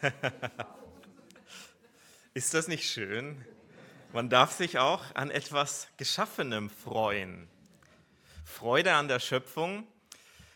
Ist 2.34 2.54
das 2.54 2.68
nicht 2.68 2.88
schön? 2.88 3.44
Man 4.12 4.30
darf 4.30 4.52
sich 4.52 4.78
auch 4.78 5.04
an 5.14 5.30
etwas 5.30 5.88
Geschaffenem 5.96 6.70
freuen. 6.70 7.48
Freude 8.44 8.94
an 8.94 9.08
der 9.08 9.20
Schöpfung. 9.20 9.86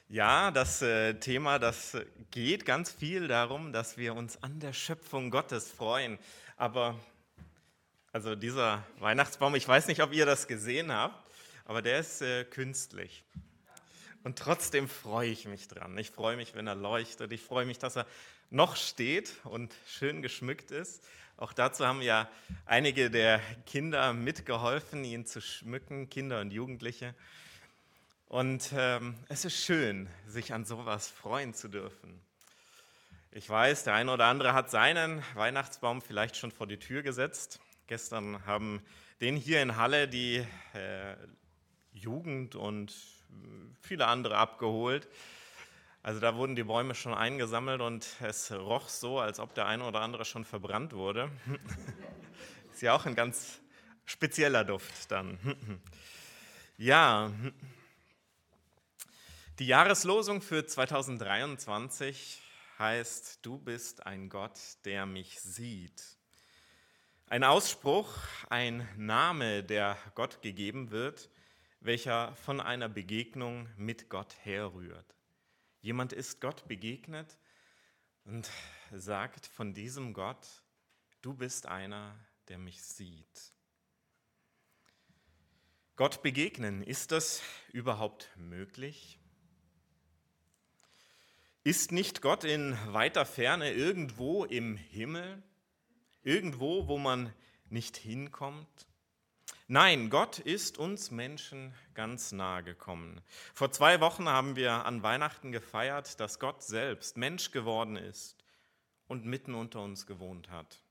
Ja, 0.09 0.51
das 0.51 0.83
äh, 0.83 1.15
Thema, 1.15 1.59
das 1.59 1.97
geht 2.31 2.67
ganz 2.67 2.93
viel 2.93 3.29
darum, 3.29 3.73
dass 3.73 3.97
wir 3.97 4.15
uns 4.15 4.43
an 4.43 4.61
der 4.61 4.73
Schöpfung 4.73 5.31
Gottes 5.31 5.71
freuen. 5.71 6.19
Aber, 6.57 6.99
also 8.13 8.35
dieser 8.35 8.85
Weihnachtsbaum, 8.99 9.55
ich 9.55 9.67
weiß 9.67 9.87
nicht, 9.87 10.03
ob 10.03 10.13
ihr 10.13 10.27
das 10.27 10.47
gesehen 10.47 10.93
habt, 10.93 11.31
aber 11.65 11.83
der 11.83 11.99
ist 11.99 12.23
äh, 12.23 12.45
künstlich. 12.45 13.25
Und 14.25 14.39
trotzdem 14.39 14.89
freue 14.89 15.31
ich 15.31 15.47
mich 15.47 15.67
dran. 15.67 15.99
Ich 15.99 16.11
freue 16.11 16.37
mich, 16.37 16.55
wenn 16.55 16.69
er 16.69 16.77
leuchtet. 16.77 17.33
Ich 17.33 17.43
freue 17.43 17.67
mich, 17.67 17.79
dass 17.79 17.97
er 17.97 18.07
noch 18.53 18.77
steht 18.77 19.33
und 19.45 19.75
schön 19.89 20.21
geschmückt 20.21 20.71
ist. 20.71 21.03
Auch 21.39 21.55
dazu 21.55 21.87
haben 21.87 22.03
ja 22.03 22.29
einige 22.67 23.11
der 23.11 23.41
Kinder 23.65 24.13
mitgeholfen, 24.13 25.05
ihn 25.05 25.25
zu 25.25 25.41
schmücken, 25.41 26.11
Kinder 26.11 26.41
und 26.41 26.53
Jugendliche. 26.53 27.15
Und 28.27 28.71
ähm, 28.77 29.15
es 29.29 29.47
ist 29.47 29.57
schön, 29.65 30.09
sich 30.27 30.53
an 30.53 30.67
sowas 30.67 31.09
freuen 31.09 31.55
zu 31.55 31.69
dürfen. 31.69 32.21
Ich 33.31 33.49
weiß, 33.49 33.85
der 33.85 33.95
eine 33.95 34.13
oder 34.13 34.27
andere 34.27 34.53
hat 34.53 34.71
seinen 34.71 35.23
Weihnachtsbaum 35.35 36.03
vielleicht 36.03 36.37
schon 36.37 36.51
vor 36.51 36.67
die 36.67 36.79
Tür 36.79 37.03
gesetzt. 37.03 37.59
Gestern 37.87 38.45
haben 38.45 38.83
den 39.23 39.37
hier 39.37 39.63
in 39.63 39.77
Halle 39.77 40.09
die 40.09 40.47
äh, 40.75 41.17
Jugend 41.95 42.55
und 42.55 42.95
viele 43.81 44.07
andere 44.07 44.37
abgeholt. 44.37 45.09
Also 46.05 46.19
da 46.19 46.35
wurden 46.35 46.57
die 46.57 46.65
Bäume 46.65 46.97
schon 46.97 47.15
eingesammelt 47.15 47.81
und 47.81 48.07
es 48.21 48.51
roch 48.51 48.89
so, 48.89 49.21
als 49.21 49.39
ob 49.39 49.55
der 49.55 49.67
eine 49.67 49.85
oder 49.85 50.01
andere 50.01 50.25
schon 50.25 50.45
verbrannt 50.45 50.95
wurde. 50.95 51.31
Ist 52.73 52.83
ja 52.83 52.95
auch 52.95 53.07
ein 53.07 53.15
ganz 53.15 53.61
spezieller 54.05 54.65
Duft 54.65 55.11
dann. 55.11 55.39
Ja, 56.79 57.31
die 59.59 59.67
Jahreslosung 59.67 60.43
für 60.43 60.67
2023 60.67 62.43
heißt, 62.79 63.39
du 63.43 63.59
bist 63.59 64.05
ein 64.05 64.29
Gott, 64.29 64.59
der 64.85 65.07
mich 65.07 65.41
sieht. 65.41 66.03
Ein 67.29 67.45
Ausspruch, 67.45 68.09
ein 68.49 68.89
Name, 68.97 69.63
der 69.63 69.97
Gott 70.17 70.43
gegeben 70.43 70.91
wird, 70.91 71.31
welcher 71.81 72.35
von 72.35 72.61
einer 72.61 72.89
Begegnung 72.89 73.69
mit 73.77 74.09
Gott 74.09 74.35
herrührt. 74.43 75.15
Jemand 75.83 76.13
ist 76.13 76.41
Gott 76.41 76.69
begegnet 76.69 77.37
und 78.25 78.49
sagt 78.93 79.47
von 79.47 79.75
diesem 79.75 80.15
Gott, 80.15 80.47
du 81.23 81.35
bist 81.35 81.67
einer, 81.67 82.17
der 82.47 82.59
mich 82.59 82.81
sieht. 82.85 83.53
Gott 85.97 86.23
begegnen, 86.23 86.85
ist 86.85 87.11
das 87.11 87.43
überhaupt 87.73 88.31
möglich? 88.37 89.19
Ist 91.65 91.91
nicht 91.91 92.23
Gott 92.23 92.45
in 92.45 92.79
weiter 92.93 93.27
Ferne 93.27 93.73
irgendwo 93.73 94.45
im 94.45 94.77
Himmel, 94.77 95.43
irgendwo, 96.23 96.87
wo 96.87 96.97
man 96.97 97.35
nicht 97.71 97.97
hinkommt? 97.97 98.87
Nein, 99.69 100.11
Gott 100.11 100.39
ist 100.39 100.79
uns 100.79 101.11
Menschen 101.11 101.75
ganz 101.95 102.33
nahe 102.33 102.63
gekommen. 102.63 103.21
Vor 103.55 103.71
zwei 103.71 104.01
Wochen 104.01 104.29
haben 104.29 104.57
wir 104.57 104.85
an 104.87 105.03
Weihnachten 105.03 105.53
gefeiert, 105.53 106.21
dass 106.21 106.39
Gott 106.39 106.63
selbst 106.63 107.17
Mensch 107.17 107.51
geworden 107.53 107.97
ist 107.97 108.37
und 109.07 109.25
mitten 109.25 109.55
unter 109.55 109.81
uns 109.81 110.07
gewohnt 110.07 110.51
hat. 110.51 110.83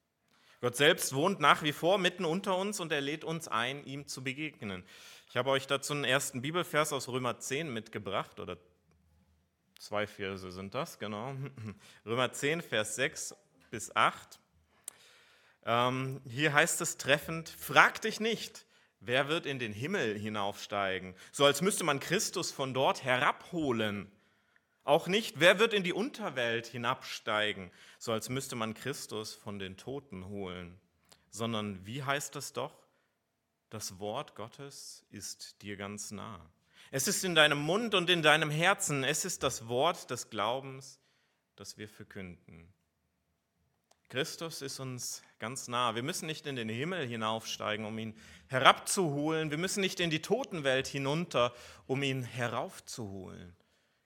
Gott 0.61 0.75
selbst 0.75 1.13
wohnt 1.13 1.39
nach 1.39 1.63
wie 1.63 1.71
vor 1.71 1.97
mitten 1.97 2.23
unter 2.23 2.55
uns 2.55 2.79
und 2.79 2.91
er 2.91 3.01
lädt 3.01 3.23
uns 3.23 3.47
ein, 3.47 3.83
ihm 3.85 4.07
zu 4.07 4.23
begegnen. 4.23 4.83
Ich 5.29 5.37
habe 5.37 5.49
euch 5.49 5.65
dazu 5.65 5.93
einen 5.93 6.03
ersten 6.03 6.41
Bibelvers 6.41 6.93
aus 6.93 7.07
Römer 7.07 7.39
10 7.39 7.73
mitgebracht, 7.73 8.39
oder 8.39 8.57
zwei 9.79 10.05
Verse 10.05 10.51
sind 10.51 10.75
das, 10.75 10.99
genau. 10.99 11.33
Römer 12.05 12.33
10, 12.33 12.61
Vers 12.61 12.95
6 12.95 13.35
bis 13.69 13.95
8. 13.95 14.40
Ähm, 15.65 16.21
hier 16.27 16.53
heißt 16.53 16.81
es 16.81 16.97
treffend, 16.97 17.49
frag 17.49 18.01
dich 18.01 18.19
nicht, 18.19 18.65
Wer 19.03 19.27
wird 19.27 19.47
in 19.47 19.57
den 19.57 19.73
Himmel 19.73 20.17
hinaufsteigen? 20.17 21.15
So 21.31 21.43
als 21.43 21.63
müsste 21.63 21.83
man 21.83 21.99
Christus 21.99 22.51
von 22.51 22.75
dort 22.75 23.03
herabholen. 23.03 24.11
Auch 24.83 25.07
nicht, 25.07 25.39
wer 25.39 25.57
wird 25.57 25.73
in 25.73 25.83
die 25.83 25.91
Unterwelt 25.91 26.67
hinabsteigen? 26.67 27.71
So 27.97 28.11
als 28.11 28.29
müsste 28.29 28.55
man 28.55 28.75
Christus 28.75 29.33
von 29.33 29.57
den 29.57 29.75
Toten 29.75 30.27
holen. 30.27 30.79
Sondern 31.31 31.83
wie 31.83 32.03
heißt 32.03 32.35
es 32.35 32.53
doch? 32.53 32.75
Das 33.71 33.97
Wort 33.97 34.35
Gottes 34.35 35.03
ist 35.09 35.63
dir 35.63 35.77
ganz 35.77 36.11
nah. 36.11 36.39
Es 36.91 37.07
ist 37.07 37.23
in 37.23 37.33
deinem 37.33 37.59
Mund 37.59 37.95
und 37.95 38.07
in 38.07 38.21
deinem 38.21 38.51
Herzen. 38.51 39.03
Es 39.03 39.25
ist 39.25 39.41
das 39.41 39.67
Wort 39.67 40.11
des 40.11 40.29
Glaubens, 40.29 40.99
das 41.55 41.79
wir 41.79 41.89
verkünden. 41.89 42.71
Christus 44.11 44.61
ist 44.61 44.81
uns 44.81 45.23
ganz 45.39 45.69
nah. 45.69 45.95
Wir 45.95 46.03
müssen 46.03 46.25
nicht 46.25 46.45
in 46.45 46.57
den 46.57 46.67
Himmel 46.67 47.07
hinaufsteigen, 47.07 47.85
um 47.85 47.97
ihn 47.97 48.13
herabzuholen. 48.47 49.51
Wir 49.51 49.57
müssen 49.57 49.79
nicht 49.79 50.01
in 50.01 50.09
die 50.09 50.21
Totenwelt 50.21 50.85
hinunter, 50.85 51.53
um 51.87 52.03
ihn 52.03 52.21
heraufzuholen. 52.23 53.55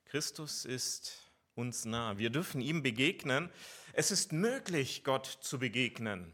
Christus 0.04 0.64
ist 0.64 1.32
uns 1.56 1.86
nah. 1.86 2.18
Wir 2.18 2.30
dürfen 2.30 2.60
ihm 2.60 2.84
begegnen. 2.84 3.50
Es 3.94 4.12
ist 4.12 4.30
möglich, 4.30 5.02
Gott 5.02 5.26
zu 5.26 5.58
begegnen. 5.58 6.32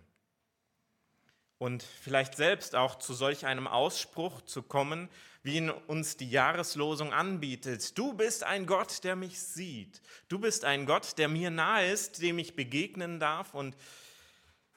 Und 1.62 1.84
vielleicht 1.84 2.34
selbst 2.34 2.74
auch 2.74 2.98
zu 2.98 3.14
solch 3.14 3.46
einem 3.46 3.68
Ausspruch 3.68 4.40
zu 4.40 4.64
kommen, 4.64 5.08
wie 5.44 5.58
ihn 5.58 5.70
uns 5.70 6.16
die 6.16 6.28
Jahreslosung 6.28 7.12
anbietet. 7.12 7.96
Du 7.96 8.14
bist 8.14 8.42
ein 8.42 8.66
Gott, 8.66 9.04
der 9.04 9.14
mich 9.14 9.38
sieht. 9.38 10.02
Du 10.28 10.40
bist 10.40 10.64
ein 10.64 10.86
Gott, 10.86 11.18
der 11.18 11.28
mir 11.28 11.50
nahe 11.50 11.88
ist, 11.88 12.20
dem 12.20 12.40
ich 12.40 12.56
begegnen 12.56 13.20
darf 13.20 13.54
und 13.54 13.76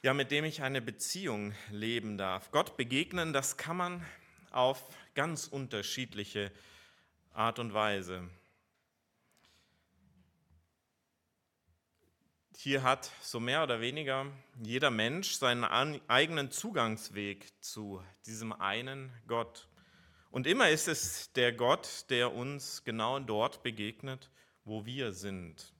ja, 0.03 0.13
mit 0.13 0.29
dem 0.29 0.45
ich 0.45 0.61
eine 0.61 0.79
Beziehung 0.79 1.55
leben 1.71 2.19
darf. 2.19 2.51
Gott 2.51 2.77
begegnen, 2.77 3.33
das 3.33 3.57
kann 3.57 3.77
man 3.77 4.05
auf 4.51 4.83
ganz 5.15 5.47
unterschiedliche 5.47 6.51
Art 7.33 7.57
und 7.57 7.73
Weise. 7.73 8.29
Hier 12.57 12.83
hat 12.83 13.11
so 13.21 13.39
mehr 13.39 13.63
oder 13.63 13.81
weniger 13.81 14.25
jeder 14.63 14.89
Mensch 14.89 15.33
seinen 15.33 15.63
eigenen 15.63 16.51
Zugangsweg 16.51 17.51
zu 17.61 18.01
diesem 18.25 18.53
einen 18.53 19.11
Gott. 19.27 19.67
Und 20.31 20.47
immer 20.47 20.69
ist 20.69 20.87
es 20.87 21.31
der 21.33 21.51
Gott, 21.51 22.05
der 22.09 22.33
uns 22.33 22.83
genau 22.83 23.19
dort 23.19 23.61
begegnet, 23.61 24.31
wo 24.63 24.85
wir 24.85 25.13
sind. 25.13 25.73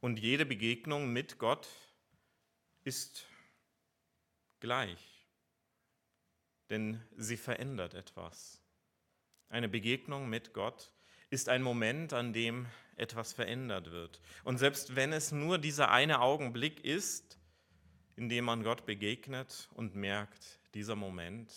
Und 0.00 0.18
jede 0.18 0.46
Begegnung 0.46 1.12
mit 1.12 1.38
Gott 1.38 1.68
ist 2.84 3.26
gleich, 4.60 5.26
denn 6.70 7.00
sie 7.16 7.36
verändert 7.36 7.94
etwas. 7.94 8.60
Eine 9.50 9.68
Begegnung 9.68 10.28
mit 10.28 10.52
Gott 10.52 10.90
ist 11.30 11.48
ein 11.48 11.62
Moment, 11.62 12.12
an 12.12 12.32
dem 12.32 12.66
etwas 12.96 13.32
verändert 13.32 13.90
wird. 13.90 14.20
Und 14.44 14.58
selbst 14.58 14.96
wenn 14.96 15.12
es 15.12 15.32
nur 15.32 15.58
dieser 15.58 15.90
eine 15.90 16.20
Augenblick 16.20 16.84
ist, 16.84 17.38
in 18.16 18.28
dem 18.28 18.44
man 18.44 18.64
Gott 18.64 18.86
begegnet 18.86 19.68
und 19.74 19.94
merkt, 19.94 20.58
dieser 20.74 20.96
Moment 20.96 21.52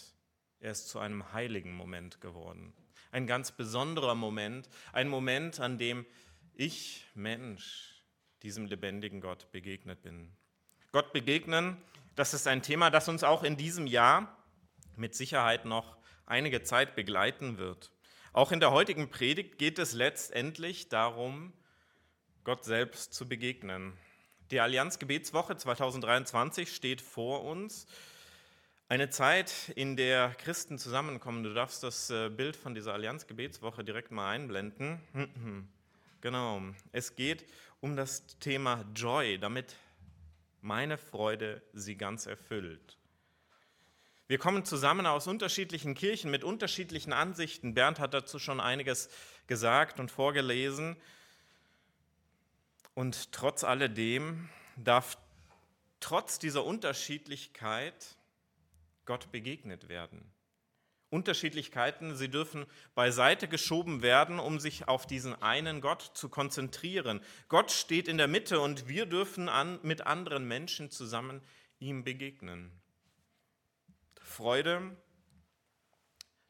er 0.62 0.72
ist 0.72 0.90
zu 0.90 1.00
einem 1.00 1.34
heiligen 1.34 1.74
Moment 1.74 2.22
geworden. 2.22 2.72
Ein 3.12 3.26
ganz 3.26 3.52
besonderer 3.52 4.14
Moment, 4.14 4.70
ein 4.94 5.10
Moment, 5.10 5.60
an 5.60 5.80
dem 5.80 6.06
ich, 6.54 7.08
Mensch, 7.16 8.04
diesem 8.44 8.68
lebendigen 8.68 9.22
Gott 9.22 9.52
begegnet 9.52 10.04
bin. 10.04 10.32
Gott 10.92 11.14
begegnen, 11.14 11.78
das 12.16 12.36
ist 12.36 12.48
ein 12.48 12.62
Thema, 12.62 12.92
das 12.92 13.10
uns 13.10 13.24
auch 13.24 13.44
in 13.44 13.58
diesem 13.58 13.88
Jahr 13.88 14.38
mit 14.96 15.16
Sicherheit 15.16 15.66
noch 15.66 15.98
einige 16.28 16.62
Zeit 16.62 16.96
begleiten 16.96 17.58
wird. 17.58 17.92
Auch 18.34 18.54
in 18.54 18.62
der 18.62 18.72
heutigen 18.72 19.10
Predigt 19.10 19.58
geht 19.58 19.78
es 19.78 19.92
letztendlich 19.92 20.88
darum, 20.88 21.52
Gott 22.46 22.64
selbst 22.64 23.14
zu 23.14 23.28
begegnen. 23.28 23.92
Die 24.52 24.62
Allianz 24.62 25.00
Gebetswoche 25.00 25.58
2023 25.58 26.74
steht 26.74 27.02
vor 27.02 27.44
uns 27.44 27.88
eine 28.88 29.10
Zeit, 29.10 29.74
in 29.76 29.98
der 29.98 30.30
Christen 30.36 30.78
zusammenkommen. 30.78 31.44
Du 31.44 31.54
darfst 31.54 31.84
das 31.84 32.10
äh, 32.10 32.30
Bild 32.30 32.56
von 32.56 32.74
dieser 32.74 32.94
Allianz-Gebetswoche 32.94 33.84
direkt 33.84 34.12
mal 34.12 34.32
einblenden. 34.32 35.02
Genau. 36.22 36.62
Es 36.92 37.16
geht 37.16 37.48
um 37.80 37.96
das 37.96 38.28
Thema 38.38 38.86
Joy, 38.96 39.40
damit 39.40 39.76
meine 40.62 41.00
Freude 41.00 41.64
sie 41.74 41.96
ganz 41.96 42.28
erfüllt. 42.28 43.01
Wir 44.32 44.38
kommen 44.38 44.64
zusammen 44.64 45.06
aus 45.08 45.28
unterschiedlichen 45.28 45.94
Kirchen 45.94 46.32
mit 46.32 46.46
unterschiedlichen 46.46 47.12
Ansichten. 47.12 47.74
Bernd 47.74 48.00
hat 48.00 48.14
dazu 48.14 48.40
schon 48.40 48.62
einiges 48.62 49.10
gesagt 49.46 50.00
und 50.00 50.10
vorgelesen. 50.10 50.96
Und 52.94 53.34
trotz 53.34 53.66
alledem 53.66 54.48
darf 54.78 55.18
trotz 56.00 56.40
dieser 56.40 56.64
Unterschiedlichkeit 56.64 58.16
Gott 59.04 59.34
begegnet 59.34 59.90
werden. 59.90 60.24
Unterschiedlichkeiten, 61.10 62.16
sie 62.16 62.30
dürfen 62.30 62.66
beiseite 62.96 63.50
geschoben 63.50 64.02
werden, 64.02 64.40
um 64.40 64.62
sich 64.62 64.88
auf 64.88 65.06
diesen 65.06 65.42
einen 65.42 65.82
Gott 65.82 66.04
zu 66.14 66.30
konzentrieren. 66.30 67.20
Gott 67.50 67.70
steht 67.70 68.08
in 68.08 68.18
der 68.18 68.30
Mitte 68.30 68.62
und 68.62 68.88
wir 68.88 69.08
dürfen 69.08 69.50
an, 69.50 69.78
mit 69.84 70.08
anderen 70.08 70.48
Menschen 70.48 70.90
zusammen 70.90 71.42
ihm 71.80 72.06
begegnen. 72.06 72.81
Freude, 74.32 74.98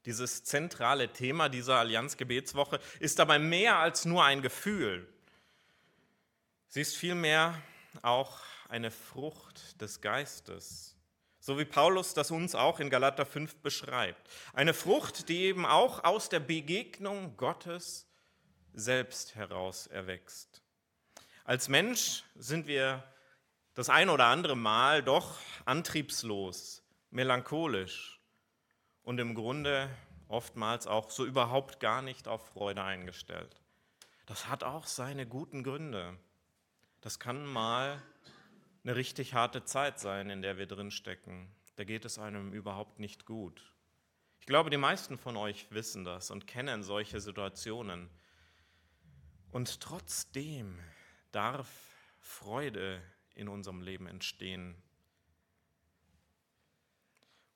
dieses 0.05 0.43
zentrale 0.43 1.11
Thema 1.11 1.49
dieser 1.49 1.77
Allianzgebetswoche, 1.77 2.79
ist 2.99 3.19
dabei 3.19 3.39
mehr 3.39 3.77
als 3.77 4.05
nur 4.05 4.23
ein 4.23 4.41
Gefühl. 4.41 5.07
Sie 6.67 6.81
ist 6.81 6.95
vielmehr 6.95 7.61
auch 8.01 8.39
eine 8.69 8.91
Frucht 8.91 9.81
des 9.81 9.99
Geistes 9.99 10.95
so 11.41 11.57
wie 11.57 11.65
Paulus 11.65 12.13
das 12.13 12.31
uns 12.31 12.55
auch 12.55 12.79
in 12.79 12.89
Galater 12.89 13.25
5 13.25 13.57
beschreibt. 13.57 14.29
Eine 14.53 14.73
Frucht, 14.73 15.27
die 15.27 15.41
eben 15.41 15.65
auch 15.65 16.03
aus 16.03 16.29
der 16.29 16.39
Begegnung 16.39 17.35
Gottes 17.35 18.07
selbst 18.73 19.35
heraus 19.35 19.87
erwächst. 19.87 20.61
Als 21.43 21.67
Mensch 21.67 22.23
sind 22.35 22.67
wir 22.67 23.03
das 23.73 23.89
ein 23.89 24.09
oder 24.09 24.25
andere 24.25 24.55
Mal 24.55 25.01
doch 25.01 25.39
antriebslos, 25.65 26.80
melancholisch 27.11 28.19
und 29.03 29.19
im 29.19 29.35
Grunde 29.35 29.89
oftmals 30.27 30.87
auch 30.87 31.09
so 31.11 31.25
überhaupt 31.25 31.79
gar 31.79 32.01
nicht 32.01 32.27
auf 32.27 32.47
Freude 32.47 32.83
eingestellt. 32.83 33.61
Das 34.25 34.47
hat 34.47 34.63
auch 34.63 34.87
seine 34.87 35.27
guten 35.27 35.63
Gründe. 35.63 36.17
Das 37.01 37.19
kann 37.19 37.45
mal 37.45 38.01
eine 38.83 38.95
richtig 38.95 39.33
harte 39.33 39.65
Zeit 39.65 39.99
sein, 39.99 40.29
in 40.29 40.41
der 40.41 40.57
wir 40.57 40.67
drin 40.67 40.91
stecken. 40.91 41.53
Da 41.75 41.83
geht 41.83 42.05
es 42.05 42.17
einem 42.17 42.53
überhaupt 42.53 42.99
nicht 42.99 43.25
gut. 43.25 43.73
Ich 44.39 44.45
glaube, 44.45 44.69
die 44.69 44.77
meisten 44.77 45.17
von 45.17 45.37
euch 45.37 45.67
wissen 45.71 46.03
das 46.03 46.31
und 46.31 46.47
kennen 46.47 46.81
solche 46.81 47.19
Situationen. 47.19 48.09
Und 49.51 49.81
trotzdem 49.81 50.79
darf 51.31 51.67
Freude 52.19 53.01
in 53.35 53.49
unserem 53.49 53.81
Leben 53.81 54.07
entstehen. 54.07 54.81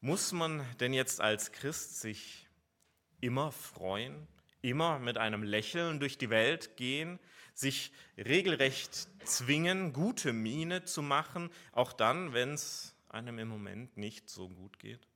Muss 0.06 0.34
man 0.34 0.64
denn 0.80 0.94
jetzt 0.94 1.20
als 1.20 1.52
Christ 1.52 2.00
sich 2.00 2.48
immer 3.22 3.52
freuen, 3.52 4.28
immer 4.62 5.00
mit 5.00 5.18
einem 5.18 5.42
Lächeln 5.42 6.00
durch 6.00 6.20
die 6.20 6.30
Welt 6.30 6.78
gehen, 6.78 7.18
sich 7.56 7.92
regelrecht 8.16 9.08
zwingen, 9.24 9.94
gute 9.94 10.32
Miene 10.32 10.84
zu 10.84 11.02
machen, 11.02 11.50
auch 11.72 11.92
dann, 11.92 12.34
wenn 12.34 12.54
es 12.54 12.94
einem 13.10 13.40
im 13.40 13.48
Moment 13.48 13.98
nicht 13.98 14.30
so 14.30 14.48
gut 14.48 14.78
geht? 14.78 15.08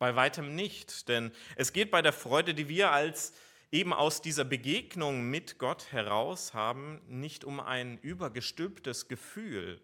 Bei 0.00 0.16
weitem 0.16 0.56
nicht, 0.56 1.08
denn 1.08 1.30
es 1.54 1.72
geht 1.72 1.92
bei 1.92 2.02
der 2.02 2.12
Freude, 2.12 2.54
die 2.54 2.68
wir 2.68 2.90
als 2.90 3.32
eben 3.70 3.92
aus 3.92 4.20
dieser 4.20 4.44
Begegnung 4.44 5.30
mit 5.30 5.60
Gott 5.60 5.92
heraus 5.92 6.52
haben, 6.52 7.00
nicht 7.06 7.44
um 7.44 7.60
ein 7.60 7.98
übergestülptes 7.98 9.06
Gefühl, 9.06 9.80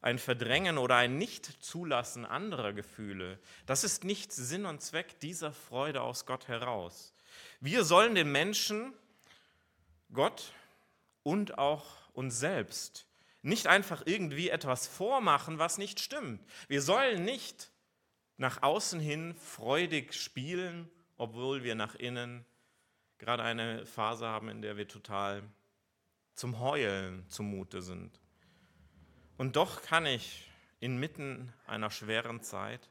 ein 0.00 0.18
Verdrängen 0.18 0.78
oder 0.78 0.96
ein 0.96 1.18
Nicht-Zulassen 1.18 2.24
anderer 2.24 2.72
Gefühle. 2.72 3.38
Das 3.66 3.84
ist 3.84 4.04
nicht 4.04 4.32
Sinn 4.32 4.66
und 4.66 4.82
Zweck 4.82 5.18
dieser 5.20 5.52
Freude 5.52 6.02
aus 6.02 6.26
Gott 6.26 6.48
heraus. 6.48 7.14
Wir 7.60 7.84
sollen 7.84 8.14
den 8.14 8.30
Menschen 8.30 8.92
Gott 10.12 10.52
und 11.22 11.58
auch 11.58 11.84
uns 12.12 12.38
selbst 12.38 13.06
nicht 13.46 13.68
einfach 13.68 14.02
irgendwie 14.06 14.50
etwas 14.50 14.88
vormachen, 14.88 15.60
was 15.60 15.78
nicht 15.78 16.00
stimmt. 16.00 16.44
Wir 16.66 16.82
sollen 16.82 17.24
nicht 17.24 17.70
nach 18.38 18.62
außen 18.62 18.98
hin 18.98 19.36
freudig 19.36 20.14
spielen, 20.14 20.90
obwohl 21.16 21.62
wir 21.62 21.76
nach 21.76 21.94
innen 21.94 22.44
gerade 23.18 23.44
eine 23.44 23.86
Phase 23.86 24.26
haben, 24.26 24.48
in 24.48 24.62
der 24.62 24.76
wir 24.76 24.88
total 24.88 25.44
zum 26.34 26.58
Heulen 26.58 27.24
zumute 27.28 27.82
sind. 27.82 28.20
Und 29.36 29.56
doch 29.56 29.82
kann 29.82 30.06
ich 30.06 30.50
inmitten 30.80 31.52
einer 31.66 31.90
schweren 31.90 32.42
Zeit 32.42 32.88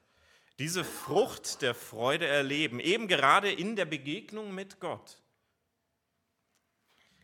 diese 0.59 0.85
Frucht 0.85 1.61
der 1.61 1.73
Freude 1.75 2.27
erleben, 2.27 2.79
eben 2.79 3.07
gerade 3.07 3.51
in 3.51 3.75
der 3.75 3.85
Begegnung 3.85 4.53
mit 4.53 4.79
Gott. 4.79 5.21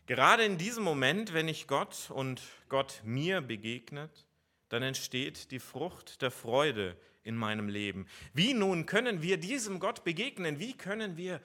Gerade 0.06 0.44
in 0.44 0.58
diesem 0.58 0.84
Moment, 0.84 1.32
wenn 1.32 1.48
ich 1.48 1.66
Gott 1.66 2.10
und 2.10 2.42
Gott 2.68 3.00
mir 3.04 3.40
begegnet, 3.40 4.26
dann 4.68 4.82
entsteht 4.82 5.50
die 5.50 5.60
Frucht 5.60 6.20
der 6.22 6.30
Freude 6.30 6.96
in 7.22 7.36
meinem 7.36 7.68
Leben. 7.68 8.06
Wie 8.34 8.52
nun 8.52 8.84
können 8.84 9.22
wir 9.22 9.38
diesem 9.38 9.78
Gott 9.78 10.04
begegnen? 10.04 10.58
Wie 10.58 10.76
können 10.76 11.16
wir 11.16 11.40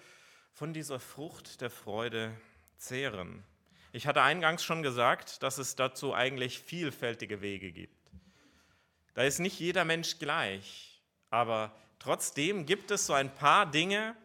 von 0.51 0.73
dieser 0.73 0.99
Frucht 0.99 1.61
der 1.61 1.69
Freude 1.69 2.33
zehren? 2.77 3.43
Ich 3.97 4.05
hatte 4.05 4.21
eingangs 4.21 4.63
schon 4.63 4.83
gesagt, 4.83 5.41
dass 5.41 5.57
es 5.57 5.75
dazu 5.75 6.13
eigentlich 6.13 6.59
vielfältige 6.59 7.41
Wege 7.41 7.71
gibt. 7.71 7.97
Da 9.15 9.23
ist 9.23 9.39
nicht 9.39 9.59
jeder 9.59 9.85
Mensch 9.85 10.19
gleich, 10.19 11.01
aber 11.31 11.75
trotzdem 11.97 12.67
gibt 12.67 12.91
es 12.91 13.07
so 13.07 13.13
ein 13.13 13.33
paar 13.33 13.65
Dinge, 13.65 14.15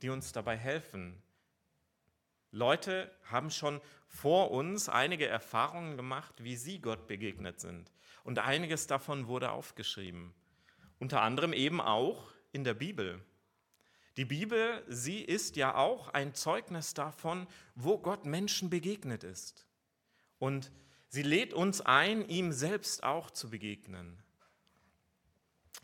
die 0.00 0.08
uns 0.08 0.32
dabei 0.32 0.56
helfen, 0.56 1.22
Leute 2.50 3.10
haben 3.24 3.50
schon 3.50 3.82
vor 4.08 4.52
uns 4.52 4.88
einige 4.88 5.26
Erfahrungen 5.26 5.98
gemacht, 5.98 6.42
wie 6.42 6.56
sie 6.56 6.80
Gott 6.80 7.06
begegnet 7.06 7.60
sind. 7.60 7.92
Und 8.24 8.38
einiges 8.38 8.86
davon 8.86 9.26
wurde 9.26 9.50
aufgeschrieben. 9.50 10.32
Unter 10.98 11.20
anderem 11.20 11.52
eben 11.52 11.82
auch 11.82 12.32
in 12.52 12.64
der 12.64 12.72
Bibel. 12.72 13.22
Die 14.20 14.26
Bibel, 14.26 14.84
sie 14.86 15.22
ist 15.22 15.56
ja 15.56 15.76
auch 15.76 16.10
ein 16.10 16.34
Zeugnis 16.34 16.92
davon, 16.92 17.46
wo 17.74 17.96
Gott 17.96 18.26
Menschen 18.26 18.68
begegnet 18.68 19.24
ist. 19.24 19.66
Und 20.38 20.70
sie 21.08 21.22
lädt 21.22 21.54
uns 21.54 21.80
ein, 21.80 22.28
ihm 22.28 22.52
selbst 22.52 23.02
auch 23.02 23.30
zu 23.30 23.48
begegnen. 23.48 24.22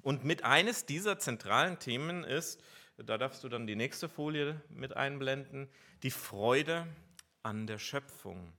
Und 0.03 0.27
mit 0.27 0.45
eines 0.45 0.85
dieser 0.85 1.19
zentralen 1.19 1.79
Themen 1.79 2.25
ist 2.25 2.63
da 2.99 3.17
darfst 3.17 3.43
du 3.43 3.49
dann 3.49 3.67
die 3.67 3.75
nächste 3.75 4.07
Folie 4.07 4.61
mit 4.69 4.95
einblenden, 4.95 5.71
die 6.03 6.11
Freude 6.11 6.87
an 7.43 7.67
der 7.67 7.79
Schöpfung. 7.79 8.53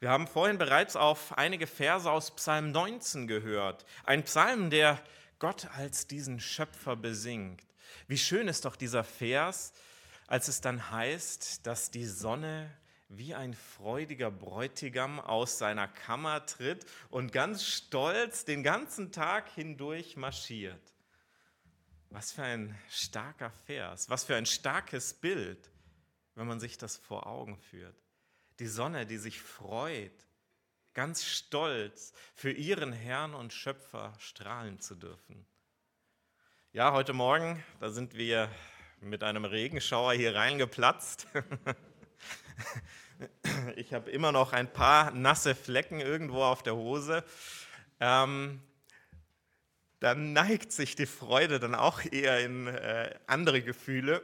Wir 0.00 0.10
haben 0.10 0.26
vorhin 0.26 0.58
bereits 0.58 0.96
auf 0.96 1.38
einige 1.38 1.68
Verse 1.68 2.10
aus 2.10 2.34
Psalm 2.34 2.72
19 2.72 3.28
gehört. 3.28 3.84
Ein 4.02 4.24
Psalm, 4.24 4.70
der 4.70 5.00
Gott 5.38 5.68
als 5.76 6.08
diesen 6.08 6.40
Schöpfer 6.40 6.96
besingt. 6.96 7.69
Wie 8.06 8.18
schön 8.18 8.48
ist 8.48 8.64
doch 8.64 8.76
dieser 8.76 9.04
Vers, 9.04 9.72
als 10.26 10.48
es 10.48 10.60
dann 10.60 10.90
heißt, 10.90 11.66
dass 11.66 11.90
die 11.90 12.06
Sonne 12.06 12.70
wie 13.08 13.34
ein 13.34 13.54
freudiger 13.54 14.30
Bräutigam 14.30 15.18
aus 15.18 15.58
seiner 15.58 15.88
Kammer 15.88 16.46
tritt 16.46 16.86
und 17.10 17.32
ganz 17.32 17.64
stolz 17.64 18.44
den 18.44 18.62
ganzen 18.62 19.10
Tag 19.10 19.48
hindurch 19.50 20.16
marschiert. 20.16 20.80
Was 22.10 22.30
für 22.32 22.44
ein 22.44 22.78
starker 22.88 23.50
Vers, 23.50 24.08
was 24.08 24.24
für 24.24 24.36
ein 24.36 24.46
starkes 24.46 25.14
Bild, 25.14 25.70
wenn 26.36 26.46
man 26.46 26.60
sich 26.60 26.78
das 26.78 26.96
vor 26.96 27.26
Augen 27.26 27.58
führt. 27.58 27.96
Die 28.60 28.68
Sonne, 28.68 29.06
die 29.06 29.18
sich 29.18 29.40
freut, 29.40 30.26
ganz 30.94 31.24
stolz 31.24 32.12
für 32.34 32.52
ihren 32.52 32.92
Herrn 32.92 33.34
und 33.34 33.52
Schöpfer 33.52 34.14
strahlen 34.18 34.78
zu 34.78 34.94
dürfen. 34.94 35.46
Ja, 36.72 36.92
heute 36.92 37.14
Morgen, 37.14 37.60
da 37.80 37.90
sind 37.90 38.14
wir 38.14 38.48
mit 39.00 39.24
einem 39.24 39.44
Regenschauer 39.44 40.12
hier 40.12 40.36
reingeplatzt. 40.36 41.26
Ich 43.76 43.92
habe 43.92 44.10
immer 44.10 44.32
noch 44.32 44.54
ein 44.54 44.72
paar 44.72 45.10
nasse 45.10 45.54
Flecken 45.54 46.00
irgendwo 46.00 46.42
auf 46.42 46.62
der 46.62 46.74
Hose. 46.74 47.22
Ähm, 48.00 48.62
dann 49.98 50.32
neigt 50.32 50.72
sich 50.72 50.96
die 50.96 51.04
Freude 51.04 51.60
dann 51.60 51.74
auch 51.74 52.00
eher 52.02 52.40
in 52.40 52.66
äh, 52.66 53.14
andere 53.26 53.60
Gefühle. 53.60 54.22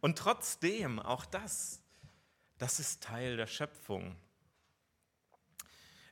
Und 0.00 0.18
trotzdem, 0.18 0.98
auch 0.98 1.24
das, 1.24 1.80
das 2.58 2.80
ist 2.80 3.04
Teil 3.04 3.36
der 3.36 3.46
Schöpfung. 3.46 4.16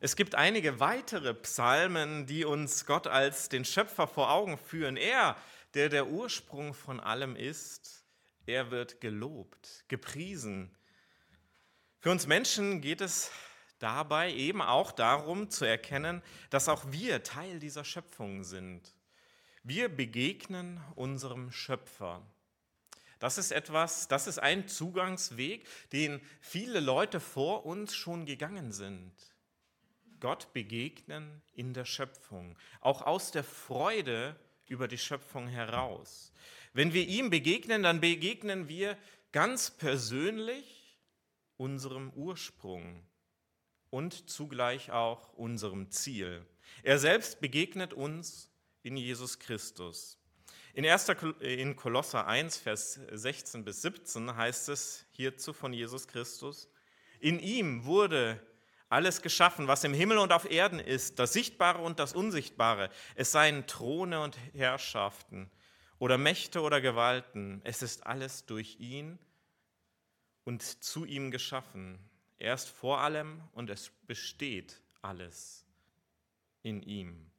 Es 0.03 0.17
gibt 0.17 0.35
einige 0.35 0.81
weitere 0.81 1.35
Psalmen, 1.35 2.25
die 2.25 2.47
uns 2.47 2.87
Gott 2.87 3.07
als 3.07 3.51
den 3.51 3.67
Schöpfer 3.67 4.07
vor 4.09 4.31
Augen 4.31 4.57
führen. 4.57 4.97
Er, 4.97 5.37
der 5.75 5.91
der 5.91 6.07
Ursprung 6.07 6.73
von 6.73 7.01
allem 7.01 7.37
ist, 7.37 8.03
er 8.47 8.71
wird 8.71 9.03
gelobt, 9.03 9.85
gepriesen. 9.89 10.75
Für 11.99 12.11
uns 12.11 12.27
Menschen 12.27 12.81
geht 12.81 13.03
es 13.03 13.31
dabei 13.79 14.33
eben 14.33 14.63
auch 14.63 14.91
darum 14.91 15.51
zu 15.51 15.67
erkennen, 15.67 16.23
dass 16.49 16.71
auch 16.71 16.91
wir 16.91 17.23
Teil 17.23 17.59
dieser 17.59 17.85
Schöpfung 17.85 18.43
sind. 18.43 18.95
Wir 19.65 19.91
begegnen 19.91 20.83
unserem 20.95 21.53
Schöpfer. 21.53 22.23
Das 23.19 23.37
ist 23.37 23.53
etwas, 23.53 24.09
das 24.09 24.27
ist 24.27 24.39
ein 24.39 24.67
Zugangsweg, 24.67 25.67
den 25.93 26.23
viele 26.41 26.81
Leute 26.81 27.21
vor 27.21 27.67
uns 27.67 27.95
schon 27.95 28.25
gegangen 28.25 28.73
sind. 28.73 29.13
Gott 30.21 30.53
begegnen 30.53 31.43
in 31.55 31.75
der 31.75 31.85
Schöpfung, 31.85 32.57
auch 32.81 33.03
aus 33.03 33.31
der 33.31 33.45
Freude 33.45 34.37
über 34.67 34.87
die 34.87 34.99
Schöpfung 34.99 35.49
heraus. 35.49 36.33
Wenn 36.73 36.93
wir 36.93 37.07
ihm 37.07 37.31
begegnen, 37.31 37.83
dann 37.83 38.01
begegnen 38.01 38.69
wir 38.69 38.97
ganz 39.33 39.71
persönlich 39.71 40.99
unserem 41.57 42.11
Ursprung 42.11 43.03
und 43.91 44.31
zugleich 44.31 44.93
auch 44.93 45.33
unserem 45.33 45.91
Ziel. 45.91 46.47
Er 46.83 46.99
selbst 46.99 47.41
begegnet 47.41 47.93
uns 47.93 48.49
in 48.83 48.97
Jesus 48.97 49.39
Christus. 49.39 50.17
In, 50.73 50.87
1. 50.87 51.09
in 51.41 51.75
Kolosser 51.75 52.27
1, 52.29 52.57
Vers 52.57 53.01
16 53.11 53.65
bis 53.65 53.83
17 53.83 54.37
heißt 54.37 54.69
es 54.69 55.05
hierzu 55.11 55.53
von 55.53 55.73
Jesus 55.73 56.07
Christus, 56.07 56.69
in 57.19 57.41
ihm 57.41 57.85
wurde 57.85 58.41
alles 58.91 59.23
geschaffen, 59.23 59.69
was 59.69 59.85
im 59.85 59.95
Himmel 59.95 60.19
und 60.19 60.33
auf 60.33 60.51
Erden 60.51 60.81
ist, 60.81 61.19
das 61.19 61.33
Sichtbare 61.33 61.79
und 61.79 61.99
das 61.99 62.13
Unsichtbare, 62.13 62.91
es 63.15 63.33
seien 63.33 63.67
Throne 63.67 64.21
und 64.21 64.37
Herrschaften 64.53 65.51
oder 65.99 66.19
Mächte 66.19 66.61
oder 66.61 66.81
Gewalten, 66.81 67.61
es 67.65 67.83
ist 67.83 68.07
alles 68.07 68.45
durch 68.47 68.81
ihn 68.81 69.19
und 70.45 70.63
zu 70.63 71.05
ihm 71.05 71.31
geschaffen. 71.31 71.99
Er 72.39 72.55
ist 72.55 72.69
vor 72.69 73.01
allem 73.01 73.41
und 73.53 73.71
es 73.71 73.91
besteht 74.07 74.83
alles 75.03 75.65
in 76.63 76.83
ihm. 76.83 77.31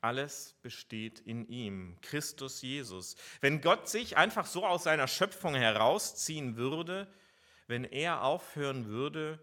Alles 0.00 0.54
besteht 0.62 1.18
in 1.20 1.46
ihm, 1.48 1.98
Christus 2.00 2.62
Jesus. 2.62 3.16
Wenn 3.40 3.60
Gott 3.60 3.88
sich 3.88 4.16
einfach 4.16 4.46
so 4.46 4.64
aus 4.64 4.84
seiner 4.84 5.08
Schöpfung 5.08 5.54
herausziehen 5.54 6.56
würde, 6.56 7.12
wenn 7.66 7.84
er 7.84 8.22
aufhören 8.22 8.86
würde, 8.86 9.40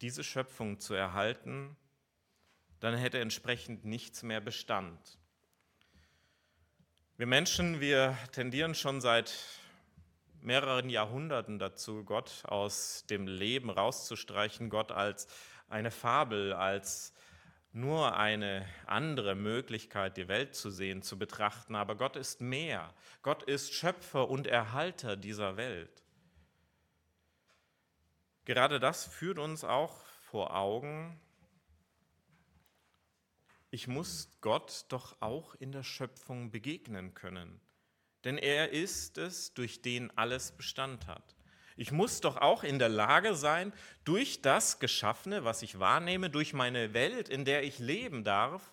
diese 0.00 0.24
Schöpfung 0.24 0.80
zu 0.80 0.94
erhalten, 0.94 1.76
dann 2.80 2.96
hätte 2.96 3.18
entsprechend 3.18 3.84
nichts 3.84 4.22
mehr 4.22 4.40
Bestand. 4.40 5.18
Wir 7.16 7.26
Menschen, 7.26 7.80
wir 7.80 8.18
tendieren 8.32 8.74
schon 8.74 9.00
seit 9.00 9.32
mehreren 10.40 10.90
Jahrhunderten 10.90 11.58
dazu, 11.58 12.04
Gott 12.04 12.42
aus 12.44 13.06
dem 13.08 13.26
Leben 13.26 13.70
rauszustreichen, 13.70 14.68
Gott 14.68 14.92
als 14.92 15.26
eine 15.68 15.90
Fabel, 15.90 16.52
als 16.52 17.14
nur 17.72 18.16
eine 18.16 18.68
andere 18.86 19.34
Möglichkeit, 19.34 20.16
die 20.16 20.28
Welt 20.28 20.54
zu 20.54 20.70
sehen, 20.70 21.02
zu 21.02 21.18
betrachten, 21.18 21.74
aber 21.74 21.96
Gott 21.96 22.14
ist 22.14 22.40
mehr. 22.40 22.94
Gott 23.22 23.42
ist 23.42 23.74
Schöpfer 23.74 24.28
und 24.28 24.46
Erhalter 24.46 25.16
dieser 25.16 25.56
Welt. 25.56 26.03
Gerade 28.44 28.80
das 28.80 29.04
führt 29.06 29.38
uns 29.38 29.64
auch 29.64 30.04
vor 30.22 30.54
Augen, 30.54 31.20
ich 33.70 33.88
muss 33.88 34.28
Gott 34.40 34.84
doch 34.88 35.20
auch 35.20 35.56
in 35.56 35.72
der 35.72 35.82
Schöpfung 35.82 36.52
begegnen 36.52 37.14
können, 37.14 37.60
denn 38.22 38.38
er 38.38 38.70
ist 38.70 39.18
es, 39.18 39.52
durch 39.52 39.82
den 39.82 40.16
alles 40.16 40.52
Bestand 40.52 41.08
hat. 41.08 41.34
Ich 41.76 41.90
muss 41.90 42.20
doch 42.20 42.36
auch 42.36 42.62
in 42.62 42.78
der 42.78 42.88
Lage 42.88 43.34
sein, 43.34 43.72
durch 44.04 44.42
das 44.42 44.78
Geschaffene, 44.78 45.44
was 45.44 45.62
ich 45.62 45.80
wahrnehme, 45.80 46.30
durch 46.30 46.52
meine 46.52 46.94
Welt, 46.94 47.28
in 47.28 47.44
der 47.44 47.64
ich 47.64 47.80
leben 47.80 48.22
darf, 48.22 48.72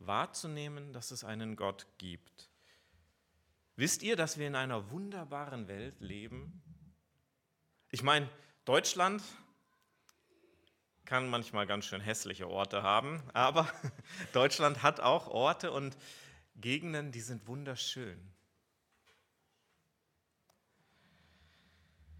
wahrzunehmen, 0.00 0.92
dass 0.92 1.12
es 1.12 1.22
einen 1.22 1.54
Gott 1.54 1.86
gibt. 1.98 2.50
Wisst 3.76 4.02
ihr, 4.02 4.16
dass 4.16 4.38
wir 4.38 4.48
in 4.48 4.56
einer 4.56 4.90
wunderbaren 4.90 5.68
Welt 5.68 6.00
leben? 6.00 6.62
Ich 7.90 8.02
meine, 8.02 8.28
Deutschland 8.66 9.22
kann 11.04 11.30
manchmal 11.30 11.68
ganz 11.68 11.84
schön 11.84 12.00
hässliche 12.00 12.48
Orte 12.48 12.82
haben, 12.82 13.22
aber 13.32 13.72
Deutschland 14.32 14.82
hat 14.82 14.98
auch 14.98 15.28
Orte 15.28 15.70
und 15.70 15.96
Gegenden, 16.56 17.12
die 17.12 17.20
sind 17.20 17.46
wunderschön. 17.46 18.18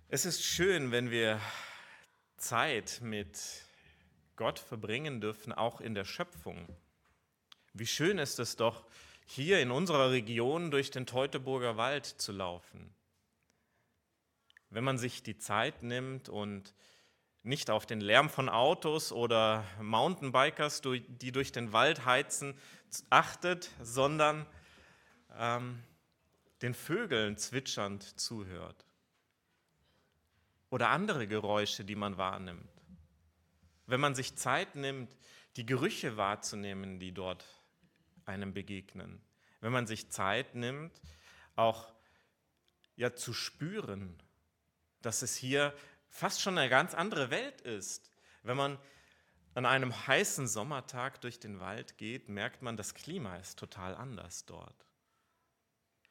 Es 0.07 0.25
ist 0.25 0.45
schön, 0.45 0.93
wenn 0.93 1.11
wir 1.11 1.41
Zeit 2.37 3.01
mit 3.03 3.41
Gott 4.37 4.61
verbringen 4.61 5.21
dürfen, 5.21 5.53
auch 5.53 5.81
in 5.81 5.97
der 5.97 6.05
Schöpfung. 6.05 6.69
Wie 7.73 7.89
schön 7.89 8.19
ist 8.19 8.39
es 8.39 8.55
doch, 8.55 8.85
hier 9.27 9.59
in 9.61 9.73
unserer 9.73 10.13
Region 10.13 10.71
durch 10.71 10.93
den 10.93 11.07
Teutoburger 11.07 11.77
Wald 11.77 12.07
zu 12.07 12.31
laufen. 12.31 12.96
Wenn 14.71 14.85
man 14.85 14.99
sich 14.99 15.23
die 15.23 15.39
Zeit 15.39 15.83
nimmt 15.83 16.29
und 16.29 16.75
nicht 17.43 17.71
auf 17.71 17.87
den 17.87 18.01
Lärm 18.01 18.29
von 18.29 18.49
Autos 18.49 19.13
oder 19.13 19.65
Mountainbikers, 19.81 20.83
die 20.83 21.33
durch 21.33 21.53
den 21.53 21.73
Wald 21.73 22.05
heizen, 22.05 22.59
achtet, 23.11 23.71
sondern 23.81 24.47
ähm, 25.39 25.83
den 26.63 26.75
Vögeln 26.75 27.37
zwitschernd 27.37 28.19
zuhört 28.19 28.87
oder 30.71 30.89
andere 30.89 31.27
Geräusche, 31.29 31.85
die 31.85 31.95
man 31.95 32.19
wahrnimmt. 32.19 32.69
Wenn 33.87 34.01
man 34.01 34.15
sich 34.15 34.37
Zeit 34.37 34.75
nimmt, 34.75 35.17
die 35.57 35.65
Gerüche 35.65 36.17
wahrzunehmen, 36.17 36.99
die 36.99 37.13
dort 37.13 37.45
einem 38.25 38.53
begegnen. 38.53 39.21
Wenn 39.61 39.73
man 39.73 39.87
sich 39.87 40.11
Zeit 40.11 40.55
nimmt, 40.55 41.01
auch 41.55 41.93
ja 42.97 43.15
zu 43.15 43.33
spüren, 43.33 44.21
dass 45.03 45.23
es 45.23 45.37
hier 45.37 45.75
fast 46.09 46.41
schon 46.41 46.57
eine 46.59 46.71
ganz 46.71 46.95
andere 46.95 47.31
Welt 47.31 47.61
ist. 47.61 48.11
Wenn 48.43 48.57
man 48.57 48.79
an 49.55 49.67
einem 49.67 50.07
heißen 50.07 50.49
Sommertag 50.49 51.21
durch 51.21 51.39
den 51.41 51.61
Wald 51.61 51.97
geht, 51.99 52.29
merkt 52.29 52.63
man, 52.63 52.77
das 52.77 52.95
Klima 52.95 53.37
ist 53.37 53.59
total 53.59 53.95
anders 53.95 54.45
dort. 54.45 54.87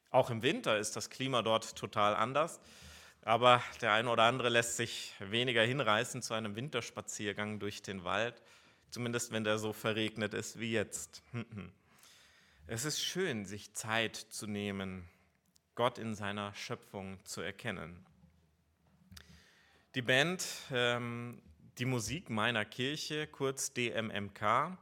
Auch 0.10 0.30
im 0.30 0.42
Winter 0.42 0.78
ist 0.78 0.96
das 0.96 1.10
Klima 1.10 1.42
dort 1.42 1.76
total 1.76 2.16
anders. 2.16 2.60
Aber 3.26 3.64
der 3.82 3.92
eine 3.92 4.10
oder 4.10 4.24
andere 4.24 4.50
lässt 4.50 4.78
sich 4.78 5.14
weniger 5.20 5.64
hinreißen 5.64 6.22
zu 6.22 6.36
einem 6.36 6.56
Winterspaziergang 6.56 7.60
durch 7.60 7.82
den 7.82 8.04
Wald, 8.04 8.42
zumindest 8.92 9.32
wenn 9.32 9.44
der 9.44 9.58
so 9.58 9.74
verregnet 9.74 10.34
ist 10.34 10.60
wie 10.60 10.72
jetzt. 10.72 11.24
Es 12.68 12.84
ist 12.84 13.00
schön, 13.00 13.46
sich 13.46 13.76
Zeit 13.76 14.16
zu 14.16 14.48
nehmen, 14.48 15.08
Gott 15.76 16.00
in 16.00 16.16
seiner 16.16 16.52
Schöpfung 16.56 17.24
zu 17.24 17.42
erkennen. 17.42 18.04
Die 19.96 20.02
Band, 20.02 20.46
ähm, 20.74 21.42
die 21.78 21.86
Musik 21.86 22.30
meiner 22.30 22.66
Kirche, 22.66 23.28
kurz 23.28 23.72
DMMK, 23.72 24.78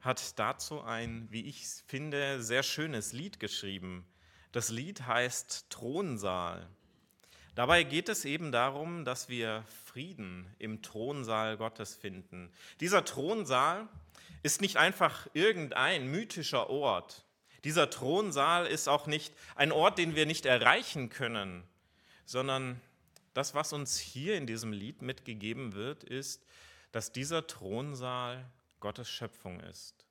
hat 0.00 0.38
dazu 0.38 0.80
ein, 0.80 1.26
wie 1.32 1.44
ich 1.46 1.66
finde, 1.88 2.40
sehr 2.40 2.62
schönes 2.62 3.12
Lied 3.12 3.40
geschrieben. 3.40 4.06
Das 4.52 4.68
Lied 4.68 5.08
heißt 5.08 5.70
Thronsaal. 5.70 6.68
Dabei 7.56 7.82
geht 7.82 8.08
es 8.08 8.24
eben 8.24 8.52
darum, 8.52 9.04
dass 9.04 9.28
wir 9.28 9.64
Frieden 9.86 10.46
im 10.60 10.82
Thronsaal 10.82 11.56
Gottes 11.56 11.96
finden. 11.96 12.52
Dieser 12.78 13.04
Thronsaal 13.04 13.88
ist 14.44 14.60
nicht 14.60 14.76
einfach 14.76 15.26
irgendein 15.32 16.06
mythischer 16.06 16.70
Ort. 16.70 17.24
Dieser 17.64 17.90
Thronsaal 17.90 18.68
ist 18.68 18.88
auch 18.88 19.08
nicht 19.08 19.34
ein 19.56 19.72
Ort, 19.72 19.98
den 19.98 20.14
wir 20.14 20.26
nicht 20.26 20.46
erreichen 20.46 21.08
können, 21.08 21.64
sondern 22.24 22.80
das, 23.34 23.54
was 23.54 23.72
uns 23.72 23.98
hier 23.98 24.36
in 24.36 24.46
diesem 24.46 24.72
Lied 24.72 25.02
mitgegeben 25.02 25.74
wird, 25.74 26.04
ist, 26.04 26.46
dass 26.92 27.12
dieser 27.12 27.46
Thronsaal 27.46 28.48
Gottes 28.78 29.10
Schöpfung 29.10 29.60
ist. 29.60 30.06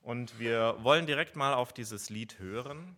Und 0.00 0.38
wir 0.38 0.76
wollen 0.84 1.06
direkt 1.06 1.34
mal 1.34 1.54
auf 1.54 1.72
dieses 1.72 2.10
Lied 2.10 2.38
hören 2.38 2.96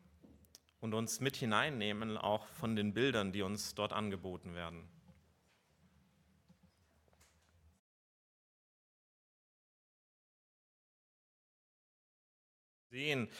und 0.81 0.93
uns 0.93 1.21
mit 1.21 1.37
hineinnehmen, 1.37 2.19
auch 2.19 2.47
von 2.49 2.77
den 2.77 2.93
Bildern, 2.93 3.33
die 3.33 3.43
uns 3.43 3.75
dort 3.75 3.93
angeboten 3.93 4.55
werden. 4.55 4.87
Sehen, 12.91 13.31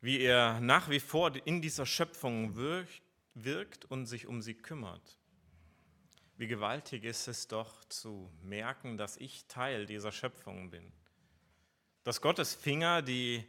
wie 0.00 0.20
er 0.20 0.60
nach 0.60 0.90
wie 0.90 1.00
vor 1.00 1.34
in 1.46 1.62
dieser 1.62 1.86
Schöpfung 1.86 2.56
wirkt 2.56 3.03
und 3.88 4.06
sich 4.06 4.26
um 4.26 4.42
sie 4.42 4.54
kümmert. 4.54 5.18
Wie 6.36 6.46
gewaltig 6.46 7.04
ist 7.04 7.28
es 7.28 7.48
doch 7.48 7.84
zu 7.84 8.30
merken, 8.42 8.96
dass 8.96 9.16
ich 9.16 9.46
Teil 9.46 9.86
dieser 9.86 10.12
Schöpfung 10.12 10.70
bin. 10.70 10.92
Dass 12.02 12.20
Gottes 12.20 12.54
Finger, 12.54 13.02
die 13.02 13.44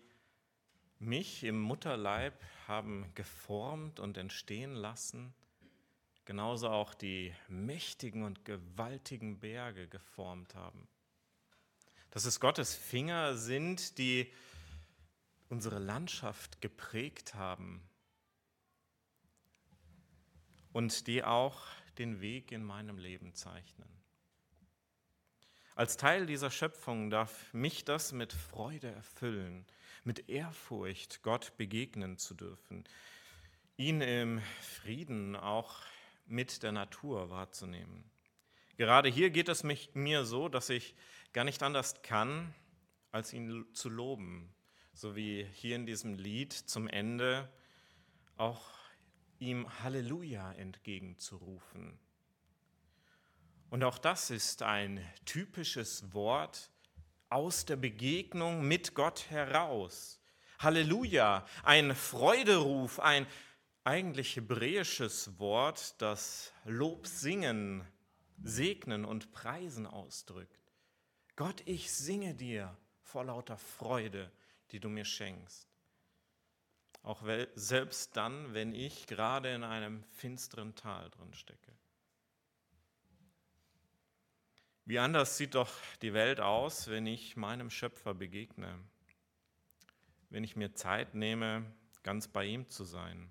mich 1.00 1.44
im 1.44 1.60
Mutterleib 1.60 2.42
haben 2.68 3.12
geformt 3.16 4.00
und 4.00 4.18
entstehen 4.18 4.74
lassen, 4.74 5.34
genauso 6.26 6.70
auch 6.70 6.94
die 6.94 7.34
mächtigen 7.48 8.24
und 8.24 8.46
gewaltigen 8.46 9.40
Berge 9.40 9.88
geformt 9.88 10.56
haben. 10.56 10.88
Dass 12.12 12.26
es 12.26 12.40
Gottes 12.40 12.76
Finger 12.76 13.36
sind, 13.36 13.98
die 13.98 14.32
unsere 15.50 15.80
Landschaft 15.80 16.62
geprägt 16.62 17.36
haben 17.36 17.88
und 20.76 21.08
die 21.08 21.24
auch 21.24 21.68
den 21.98 22.20
Weg 22.20 22.52
in 22.52 22.62
meinem 22.62 22.98
Leben 22.98 23.34
zeichnen. 23.34 23.88
Als 25.74 25.96
Teil 25.96 26.26
dieser 26.26 26.52
Schöpfung 26.52 27.10
darf 27.10 27.54
mich 27.54 27.86
das 27.86 28.12
mit 28.12 28.34
Freude 28.34 28.92
erfüllen, 28.92 29.66
mit 30.04 30.28
Ehrfurcht 30.28 31.24
Gott 31.24 31.56
begegnen 31.56 32.18
zu 32.18 32.34
dürfen, 32.34 32.84
ihn 33.78 34.02
im 34.02 34.42
Frieden 34.60 35.38
auch 35.38 35.80
mit 36.26 36.62
der 36.62 36.74
Natur 36.74 37.30
wahrzunehmen. 37.30 38.04
Gerade 38.76 39.08
hier 39.08 39.30
geht 39.30 39.48
es 39.48 39.64
mich, 39.64 39.92
mir 39.94 40.26
so, 40.26 40.50
dass 40.50 40.70
ich 40.70 40.94
gar 41.32 41.46
nicht 41.46 41.64
anders 41.64 42.02
kann, 42.02 42.54
als 43.14 43.32
ihn 43.32 43.66
zu 43.72 43.88
loben, 43.88 44.54
so 44.92 45.16
wie 45.16 45.46
hier 45.54 45.78
in 45.78 45.86
diesem 45.86 46.16
Lied 46.16 46.52
zum 46.52 46.90
Ende 46.90 47.50
auch 48.36 48.75
ihm 49.46 49.68
Halleluja 49.84 50.52
entgegenzurufen. 50.54 52.00
Und 53.70 53.84
auch 53.84 53.98
das 53.98 54.30
ist 54.30 54.62
ein 54.64 55.00
typisches 55.26 56.14
Wort 56.14 56.72
aus 57.30 57.66
der 57.66 57.76
Begegnung 57.76 58.68
mit 58.68 58.96
Gott 58.96 59.30
heraus. 59.30 60.20
Halleluja, 60.60 61.46
ein 61.64 61.96
Freuderuf, 61.96 63.00
ein 63.00 63.28
eigentlich 63.84 64.36
hebräisches 64.36 65.38
Wort, 65.38 66.02
das 66.02 66.52
Lob 66.64 67.06
singen, 67.06 67.86
segnen 68.42 69.06
und 69.06 69.32
preisen 69.32 69.86
ausdrückt. 69.86 70.74
Gott, 71.36 71.62
ich 71.66 71.92
singe 71.92 72.34
dir 72.34 72.76
vor 73.02 73.26
lauter 73.26 73.58
Freude, 73.58 74.32
die 74.72 74.80
du 74.80 74.90
mir 74.90 75.06
schenkst. 75.06 75.75
Auch 77.06 77.22
selbst 77.54 78.18
dann, 78.18 78.56
wenn 78.56 78.74
ich 78.74 79.06
gerade 79.06 79.54
in 79.54 79.64
einem 79.64 80.04
finsteren 80.06 80.74
Tal 80.74 81.12
drin 81.12 81.36
stecke. 81.36 81.72
Wie 84.86 84.98
anders 84.98 85.38
sieht 85.38 85.54
doch 85.54 85.72
die 86.02 86.16
Welt 86.16 86.40
aus, 86.40 86.88
wenn 86.88 87.06
ich 87.06 87.38
meinem 87.38 87.70
Schöpfer 87.70 88.16
begegne, 88.16 88.80
wenn 90.32 90.44
ich 90.44 90.56
mir 90.56 90.74
Zeit 90.74 91.14
nehme, 91.14 91.72
ganz 92.02 92.28
bei 92.28 92.44
ihm 92.44 92.72
zu 92.72 92.84
sein, 92.84 93.30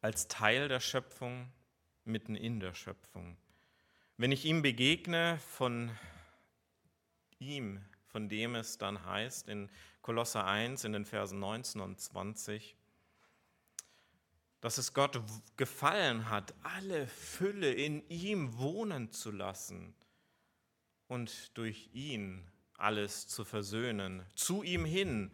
als 0.00 0.26
Teil 0.26 0.68
der 0.68 0.80
Schöpfung, 0.80 1.52
mitten 2.06 2.34
in 2.34 2.60
der 2.60 2.72
Schöpfung. 2.72 3.36
Wenn 4.16 4.32
ich 4.32 4.46
ihm 4.46 4.62
begegne, 4.62 5.38
von 5.38 5.90
ihm, 7.38 7.84
von 8.06 8.30
dem 8.30 8.54
es 8.54 8.78
dann 8.78 9.04
heißt 9.04 9.48
in 9.48 9.68
Kolosser 10.06 10.46
1 10.46 10.84
in 10.84 10.92
den 10.92 11.04
Versen 11.04 11.40
19 11.40 11.80
und 11.80 12.00
20, 12.00 12.76
dass 14.60 14.78
es 14.78 14.94
Gott 14.94 15.20
gefallen 15.56 16.30
hat, 16.30 16.54
alle 16.62 17.08
Fülle 17.08 17.72
in 17.72 18.08
ihm 18.08 18.56
wohnen 18.56 19.10
zu 19.10 19.32
lassen 19.32 19.96
und 21.08 21.58
durch 21.58 21.90
ihn 21.92 22.48
alles 22.74 23.26
zu 23.26 23.44
versöhnen, 23.44 24.24
zu 24.36 24.62
ihm 24.62 24.84
hin, 24.84 25.32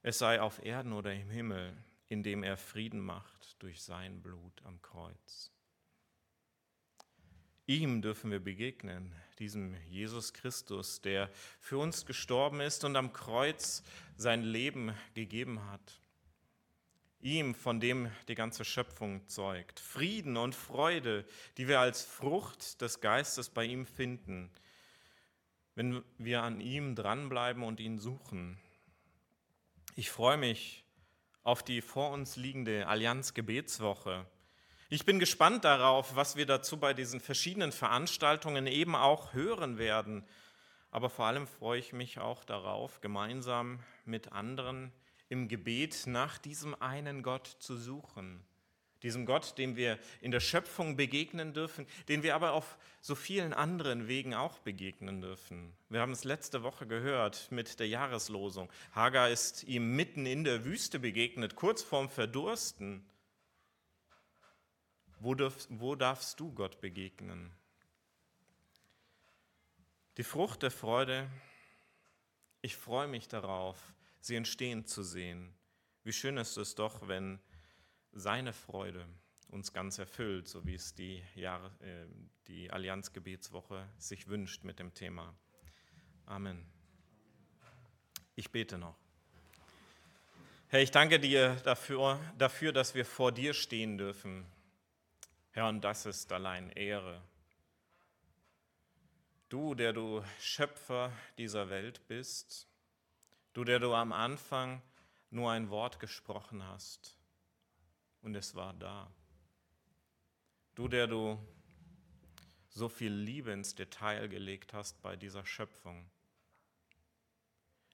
es 0.00 0.16
sei 0.20 0.40
auf 0.40 0.64
Erden 0.64 0.94
oder 0.94 1.12
im 1.12 1.28
Himmel, 1.28 1.76
indem 2.08 2.44
er 2.44 2.56
Frieden 2.56 3.00
macht 3.00 3.62
durch 3.62 3.82
sein 3.82 4.22
Blut 4.22 4.62
am 4.64 4.80
Kreuz. 4.80 5.52
Ihm 7.72 8.02
dürfen 8.02 8.30
wir 8.30 8.38
begegnen, 8.38 9.14
diesem 9.38 9.74
Jesus 9.88 10.34
Christus, 10.34 11.00
der 11.00 11.30
für 11.58 11.78
uns 11.78 12.04
gestorben 12.04 12.60
ist 12.60 12.84
und 12.84 12.96
am 12.96 13.14
Kreuz 13.14 13.82
sein 14.14 14.42
Leben 14.42 14.92
gegeben 15.14 15.64
hat 15.70 15.98
ihm, 17.22 17.54
von 17.54 17.80
dem 17.80 18.10
die 18.28 18.34
ganze 18.34 18.66
Schöpfung 18.66 19.26
zeugt. 19.26 19.80
Frieden 19.80 20.36
und 20.36 20.54
Freude, 20.54 21.24
die 21.56 21.66
wir 21.66 21.80
als 21.80 22.04
Frucht 22.04 22.82
des 22.82 23.00
Geistes 23.00 23.48
bei 23.48 23.64
ihm 23.64 23.86
finden, 23.86 24.50
wenn 25.74 26.02
wir 26.18 26.42
an 26.42 26.60
ihm 26.60 26.94
dranbleiben 26.94 27.62
und 27.62 27.80
ihn 27.80 27.98
suchen. 27.98 28.58
Ich 29.96 30.10
freue 30.10 30.36
mich 30.36 30.84
auf 31.42 31.62
die 31.62 31.80
vor 31.80 32.10
uns 32.10 32.36
liegende 32.36 32.86
Allianz 32.86 33.32
Gebetswoche. 33.32 34.26
Ich 34.94 35.06
bin 35.06 35.18
gespannt 35.18 35.64
darauf, 35.64 36.16
was 36.16 36.36
wir 36.36 36.44
dazu 36.44 36.76
bei 36.76 36.92
diesen 36.92 37.18
verschiedenen 37.18 37.72
Veranstaltungen 37.72 38.66
eben 38.66 38.94
auch 38.94 39.32
hören 39.32 39.78
werden. 39.78 40.22
Aber 40.90 41.08
vor 41.08 41.24
allem 41.24 41.46
freue 41.46 41.78
ich 41.78 41.94
mich 41.94 42.18
auch 42.18 42.44
darauf, 42.44 43.00
gemeinsam 43.00 43.80
mit 44.04 44.32
anderen 44.32 44.92
im 45.30 45.48
Gebet 45.48 46.02
nach 46.04 46.36
diesem 46.36 46.74
einen 46.74 47.22
Gott 47.22 47.46
zu 47.46 47.78
suchen. 47.78 48.44
Diesem 49.02 49.24
Gott, 49.24 49.56
dem 49.56 49.76
wir 49.76 49.98
in 50.20 50.30
der 50.30 50.40
Schöpfung 50.40 50.94
begegnen 50.94 51.54
dürfen, 51.54 51.86
den 52.10 52.22
wir 52.22 52.34
aber 52.34 52.52
auf 52.52 52.76
so 53.00 53.14
vielen 53.14 53.54
anderen 53.54 54.08
Wegen 54.08 54.34
auch 54.34 54.58
begegnen 54.58 55.22
dürfen. 55.22 55.72
Wir 55.88 56.00
haben 56.00 56.12
es 56.12 56.24
letzte 56.24 56.62
Woche 56.64 56.86
gehört 56.86 57.50
mit 57.50 57.80
der 57.80 57.88
Jahreslosung. 57.88 58.70
Hagar 58.94 59.30
ist 59.30 59.64
ihm 59.64 59.96
mitten 59.96 60.26
in 60.26 60.44
der 60.44 60.66
Wüste 60.66 60.98
begegnet, 60.98 61.56
kurz 61.56 61.82
vorm 61.82 62.10
Verdursten. 62.10 63.06
Wo, 65.24 65.36
darf, 65.36 65.68
wo 65.68 65.94
darfst 65.94 66.40
du 66.40 66.52
Gott 66.52 66.80
begegnen? 66.80 67.52
Die 70.16 70.24
Frucht 70.24 70.64
der 70.64 70.72
Freude, 70.72 71.30
ich 72.60 72.74
freue 72.74 73.06
mich 73.06 73.28
darauf, 73.28 73.78
sie 74.20 74.34
entstehen 74.34 74.84
zu 74.84 75.04
sehen. 75.04 75.54
Wie 76.02 76.12
schön 76.12 76.38
ist 76.38 76.56
es 76.56 76.74
doch, 76.74 77.06
wenn 77.06 77.38
seine 78.10 78.52
Freude 78.52 79.06
uns 79.46 79.72
ganz 79.72 79.98
erfüllt, 79.98 80.48
so 80.48 80.66
wie 80.66 80.74
es 80.74 80.92
die, 80.92 81.22
Jahre, 81.36 81.70
äh, 81.78 82.04
die 82.48 82.72
Allianzgebetswoche 82.72 83.88
sich 83.98 84.26
wünscht 84.26 84.64
mit 84.64 84.80
dem 84.80 84.92
Thema. 84.92 85.32
Amen. 86.26 86.66
Ich 88.34 88.50
bete 88.50 88.76
noch. 88.76 88.96
Herr, 90.66 90.82
ich 90.82 90.90
danke 90.90 91.20
dir 91.20 91.54
dafür, 91.62 92.18
dafür, 92.38 92.72
dass 92.72 92.96
wir 92.96 93.04
vor 93.04 93.30
dir 93.30 93.54
stehen 93.54 93.98
dürfen. 93.98 94.44
Herr, 95.52 95.68
und 95.68 95.82
das 95.82 96.06
ist 96.06 96.32
allein 96.32 96.70
Ehre. 96.70 97.22
Du, 99.48 99.74
der 99.74 99.92
du 99.92 100.24
Schöpfer 100.40 101.12
dieser 101.36 101.68
Welt 101.68 102.06
bist, 102.08 102.66
Du, 103.52 103.64
der 103.64 103.78
du 103.78 103.92
am 103.94 104.12
Anfang 104.12 104.80
nur 105.30 105.50
ein 105.50 105.68
Wort 105.68 106.00
gesprochen 106.00 106.62
hast 106.66 107.18
und 108.22 108.34
es 108.34 108.54
war 108.54 108.72
da. 108.72 109.12
Du, 110.74 110.88
der 110.88 111.06
du 111.06 111.38
so 112.70 112.88
viel 112.88 113.12
Liebe 113.12 113.50
ins 113.50 113.74
Detail 113.74 114.28
gelegt 114.28 114.72
hast 114.72 115.02
bei 115.02 115.16
dieser 115.16 115.44
Schöpfung. 115.44 116.10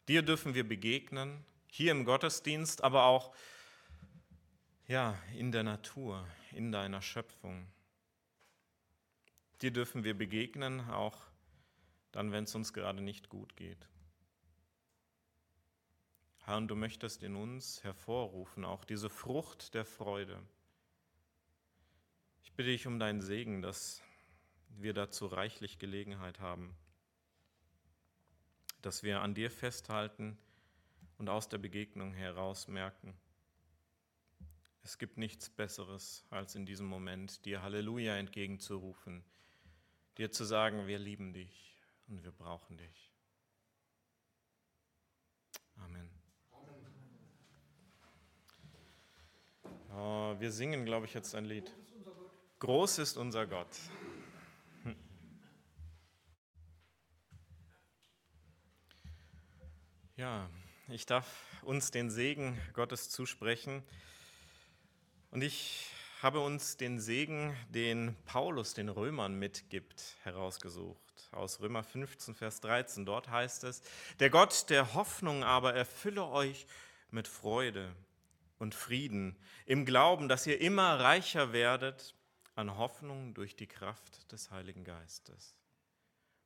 Dir 0.07 0.23
dürfen 0.23 0.55
wir 0.55 0.67
begegnen, 0.67 1.45
hier 1.67 1.91
im 1.91 2.05
Gottesdienst, 2.05 2.85
aber 2.85 3.05
auch 3.05 3.35
ja, 4.87 5.19
in 5.35 5.51
der 5.51 5.65
Natur, 5.65 6.25
in 6.59 6.73
deiner 6.73 7.01
Schöpfung. 7.01 7.69
Dir 9.63 9.71
dürfen 9.71 10.03
wir 10.03 10.19
begegnen, 10.19 10.81
auch 10.91 11.17
dann, 12.11 12.33
wenn 12.33 12.45
es 12.45 12.55
uns 12.57 12.73
gerade 12.73 13.01
nicht 13.01 13.29
gut 13.29 13.57
geht. 13.57 13.89
Herr, 16.43 16.57
und 16.57 16.67
du 16.67 16.75
möchtest 16.75 17.23
in 17.23 17.37
uns 17.37 17.85
hervorrufen, 17.85 18.65
auch 18.65 18.85
diese 18.85 19.09
Frucht 19.09 19.73
der 19.75 19.85
Freude. 19.85 20.43
Ich 22.43 22.53
bitte 22.55 22.71
dich 22.71 22.89
um 22.89 22.99
deinen 22.99 23.23
Segen, 23.23 23.63
dass 23.63 24.03
wir 24.71 24.95
dazu 24.95 25.27
reichlich 25.27 25.79
Gelegenheit 25.79 26.41
haben, 26.41 26.77
dass 28.83 29.05
wir 29.05 29.21
an 29.21 29.35
dir 29.35 29.53
festhalten 29.53 30.37
und 31.19 31.29
aus 31.29 31.49
der 31.49 31.59
Begegnung 31.59 32.15
heraus 32.15 32.67
merken, 32.67 33.15
es 34.89 34.97
gibt 34.97 35.19
nichts 35.19 35.51
Besseres, 35.51 36.25
als 36.31 36.55
in 36.55 36.65
diesem 36.65 36.87
Moment 36.87 37.45
dir 37.45 37.61
Halleluja 37.61 38.17
entgegenzurufen, 38.17 39.23
dir 40.17 40.33
zu 40.33 40.45
sagen, 40.45 40.87
wir 40.87 40.99
lieben 40.99 41.35
dich 41.35 41.77
und 42.07 42.25
wir 42.25 42.33
brauchen 42.33 42.79
dich. 42.79 43.13
Amen. 45.77 46.09
Oh, 49.95 50.37
wir 50.39 50.51
singen, 50.51 50.87
glaube 50.87 51.05
ich, 51.05 51.13
jetzt 51.13 51.35
ein 51.35 51.45
Lied. 51.45 51.71
Groß 52.61 52.97
ist 52.97 53.19
unser 53.19 53.47
Gott. 53.47 53.69
Ja, 60.17 60.49
ich 60.89 61.05
darf 61.05 61.63
uns 61.63 61.91
den 61.91 62.11
Segen 62.11 62.59
Gottes 62.73 63.11
zusprechen. 63.11 63.85
Und 65.31 65.43
ich 65.43 65.91
habe 66.23 66.41
uns 66.41 66.77
den 66.77 66.99
Segen, 66.99 67.57
den 67.69 68.17
Paulus 68.25 68.75
den 68.75 68.89
Römern 68.89 69.39
mitgibt, 69.39 70.17
herausgesucht. 70.23 71.29
Aus 71.33 71.61
Römer 71.61 71.85
15, 71.85 72.35
Vers 72.35 72.61
13. 72.61 73.05
Dort 73.05 73.29
heißt 73.29 73.65
es, 73.65 73.83
der 74.19 74.31
Gott 74.31 74.71
der 74.71 74.95
Hoffnung 74.95 75.45
aber 75.45 75.75
erfülle 75.75 76.27
euch 76.27 76.67
mit 77.11 77.29
Freude 77.29 77.95
und 78.59 78.75
Frieden 78.75 79.37
im 79.67 79.85
Glauben, 79.85 80.29
dass 80.29 80.47
ihr 80.47 80.61
immer 80.61 80.99
reicher 80.99 81.53
werdet 81.53 82.15
an 82.55 82.77
Hoffnung 82.77 83.35
durch 83.35 83.55
die 83.55 83.69
Kraft 83.69 84.33
des 84.33 84.51
Heiligen 84.51 84.85
Geistes. 84.85 85.55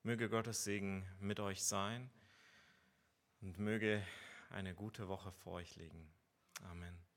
Möge 0.03 0.29
Gottes 0.29 0.65
Segen 0.65 1.07
mit 1.21 1.41
euch 1.41 1.63
sein 1.63 2.11
und 3.41 3.59
möge 3.59 4.05
eine 4.51 4.75
gute 4.75 5.09
Woche 5.09 5.33
vor 5.33 5.55
euch 5.55 5.77
liegen. 5.77 6.13
Amen. 6.71 7.12